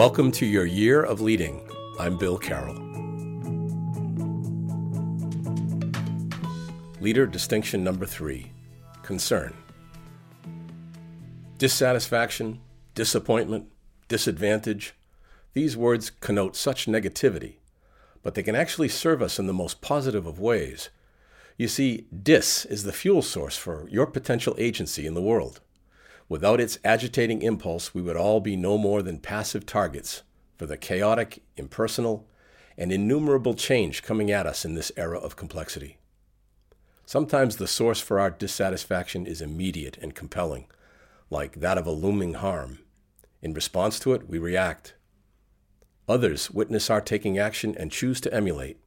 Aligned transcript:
Welcome 0.00 0.32
to 0.32 0.46
your 0.46 0.64
year 0.64 1.02
of 1.02 1.20
leading. 1.20 1.60
I'm 1.98 2.16
Bill 2.16 2.38
Carroll. 2.38 2.74
Leader 7.02 7.26
distinction 7.26 7.84
number 7.84 8.06
three 8.06 8.50
concern. 9.02 9.52
Dissatisfaction, 11.58 12.60
disappointment, 12.94 13.66
disadvantage, 14.08 14.94
these 15.52 15.76
words 15.76 16.08
connote 16.08 16.56
such 16.56 16.86
negativity, 16.86 17.56
but 18.22 18.34
they 18.34 18.42
can 18.42 18.56
actually 18.56 18.88
serve 18.88 19.20
us 19.20 19.38
in 19.38 19.46
the 19.46 19.52
most 19.52 19.82
positive 19.82 20.24
of 20.24 20.40
ways. 20.40 20.88
You 21.58 21.68
see, 21.68 22.06
dis 22.10 22.64
is 22.64 22.84
the 22.84 22.92
fuel 22.94 23.20
source 23.20 23.58
for 23.58 23.86
your 23.90 24.06
potential 24.06 24.54
agency 24.56 25.06
in 25.06 25.12
the 25.12 25.20
world. 25.20 25.60
Without 26.30 26.60
its 26.60 26.78
agitating 26.84 27.42
impulse, 27.42 27.92
we 27.92 28.00
would 28.00 28.16
all 28.16 28.38
be 28.38 28.54
no 28.54 28.78
more 28.78 29.02
than 29.02 29.18
passive 29.18 29.66
targets 29.66 30.22
for 30.56 30.64
the 30.64 30.76
chaotic, 30.76 31.42
impersonal, 31.56 32.28
and 32.78 32.92
innumerable 32.92 33.52
change 33.52 34.04
coming 34.04 34.30
at 34.30 34.46
us 34.46 34.64
in 34.64 34.74
this 34.74 34.92
era 34.96 35.18
of 35.18 35.34
complexity. 35.34 35.98
Sometimes 37.04 37.56
the 37.56 37.66
source 37.66 38.00
for 38.00 38.20
our 38.20 38.30
dissatisfaction 38.30 39.26
is 39.26 39.40
immediate 39.40 39.98
and 40.00 40.14
compelling, 40.14 40.68
like 41.30 41.58
that 41.58 41.76
of 41.76 41.86
a 41.86 41.90
looming 41.90 42.34
harm. 42.34 42.78
In 43.42 43.52
response 43.52 43.98
to 43.98 44.12
it, 44.12 44.28
we 44.28 44.38
react. 44.38 44.94
Others 46.08 46.52
witness 46.52 46.90
our 46.90 47.00
taking 47.00 47.40
action 47.40 47.74
and 47.76 47.90
choose 47.90 48.20
to 48.20 48.32
emulate. 48.32 48.78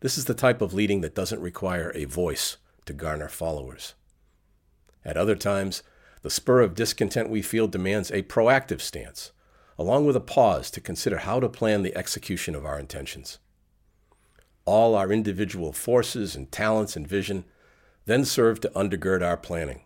This 0.00 0.16
is 0.16 0.24
the 0.24 0.32
type 0.32 0.62
of 0.62 0.72
leading 0.72 1.02
that 1.02 1.14
doesn't 1.14 1.42
require 1.42 1.92
a 1.94 2.06
voice 2.06 2.56
to 2.86 2.94
garner 2.94 3.28
followers. 3.28 3.92
At 5.04 5.18
other 5.18 5.36
times, 5.36 5.82
the 6.22 6.30
spur 6.30 6.60
of 6.60 6.74
discontent 6.74 7.30
we 7.30 7.42
feel 7.42 7.66
demands 7.66 8.10
a 8.10 8.22
proactive 8.22 8.80
stance, 8.80 9.32
along 9.78 10.04
with 10.04 10.16
a 10.16 10.20
pause 10.20 10.70
to 10.70 10.80
consider 10.80 11.18
how 11.18 11.40
to 11.40 11.48
plan 11.48 11.82
the 11.82 11.96
execution 11.96 12.54
of 12.54 12.66
our 12.66 12.78
intentions. 12.78 13.38
All 14.66 14.94
our 14.94 15.10
individual 15.10 15.72
forces 15.72 16.36
and 16.36 16.52
talents 16.52 16.96
and 16.96 17.08
vision 17.08 17.44
then 18.04 18.24
serve 18.24 18.60
to 18.60 18.70
undergird 18.70 19.22
our 19.22 19.36
planning. 19.36 19.82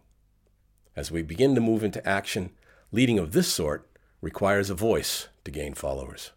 As 0.96 1.10
we 1.10 1.22
begin 1.22 1.54
to 1.54 1.60
move 1.60 1.84
into 1.84 2.06
action, 2.06 2.50
leading 2.90 3.18
of 3.18 3.32
this 3.32 3.48
sort 3.48 3.88
requires 4.20 4.70
a 4.70 4.74
voice 4.74 5.28
to 5.44 5.50
gain 5.50 5.74
followers. 5.74 6.32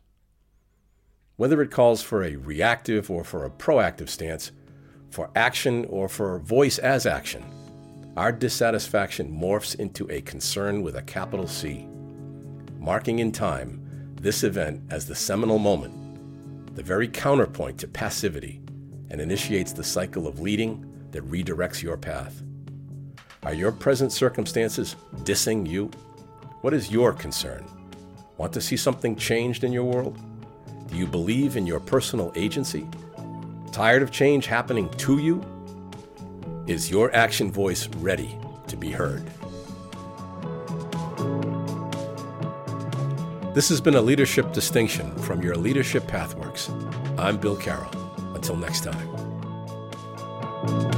Whether 1.36 1.62
it 1.62 1.72
calls 1.72 2.02
for 2.02 2.24
a 2.24 2.36
reactive 2.36 3.10
or 3.10 3.24
for 3.24 3.46
a 3.46 3.50
proactive 3.50 4.10
stance, 4.10 4.52
for 5.10 5.30
action 5.36 5.86
or 5.86 6.10
for 6.10 6.40
voice 6.40 6.80
as 6.80 7.06
action, 7.06 7.46
our 8.18 8.32
dissatisfaction 8.32 9.32
morphs 9.32 9.76
into 9.76 10.12
a 10.12 10.22
concern 10.22 10.82
with 10.82 10.96
a 10.96 11.02
capital 11.04 11.48
C, 11.48 11.88
marking 12.80 13.20
in 13.20 13.32
time 13.32 13.80
this 14.20 14.44
event 14.44 14.82
as 14.90 15.06
the 15.06 15.14
seminal 15.14 15.60
moment, 15.60 16.76
the 16.76 16.82
very 16.82 17.08
counterpoint 17.08 17.78
to 17.78 17.88
passivity, 17.88 18.60
and 19.12 19.22
initiates 19.22 19.72
the 19.72 19.84
cycle 19.84 20.28
of 20.28 20.40
leading 20.40 20.84
that 21.12 21.30
redirects 21.30 21.84
your 21.84 21.96
path. 21.96 22.42
Are 23.44 23.54
your 23.54 23.72
present 23.72 24.12
circumstances 24.12 24.96
dissing 25.18 25.70
you? 25.70 25.92
What 26.62 26.74
is 26.74 26.92
your 26.92 27.14
concern? 27.14 27.66
Want 28.38 28.52
to 28.54 28.62
see 28.62 28.78
something 28.78 29.16
changed 29.16 29.64
in 29.64 29.72
your 29.72 29.84
world? 29.84 30.20
Do 30.88 30.98
you 30.98 31.06
believe 31.06 31.56
in 31.56 31.68
your 31.68 31.80
personal 31.80 32.34
agency? 32.36 32.88
Tired 33.72 34.02
of 34.02 34.10
change 34.10 34.48
happening 34.48 34.90
to 34.98 35.20
you? 35.20 35.46
Is 36.68 36.92
your 36.92 37.16
action 37.16 37.50
voice 37.50 37.88
ready 38.00 38.38
to 38.68 38.76
be 38.76 38.92
heard? 38.92 39.26
This 43.56 43.70
has 43.70 43.80
been 43.80 43.96
a 43.96 44.02
leadership 44.02 44.52
distinction 44.52 45.16
from 45.20 45.42
your 45.42 45.56
Leadership 45.56 46.04
Pathworks. 46.04 46.68
I'm 47.18 47.38
Bill 47.38 47.56
Carroll. 47.56 47.90
Until 48.36 48.58
next 48.58 48.84
time. 48.84 50.97